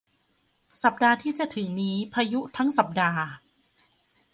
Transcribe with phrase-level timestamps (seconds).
[0.83, 3.21] สัปดาห์ที่จะถึงนี้พายุทั้งสัปดาห์